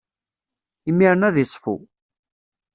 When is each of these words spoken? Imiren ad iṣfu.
Imiren 0.89 1.27
ad 1.27 1.35
iṣfu. 1.43 1.75